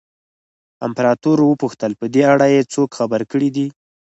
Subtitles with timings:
[0.87, 3.67] امپراتور وپوښتل په دې اړه یې څوک خبر کړي دي.